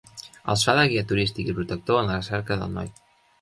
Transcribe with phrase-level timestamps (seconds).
[0.53, 2.91] Els fa de guia turístic i protector en la recerca del noi.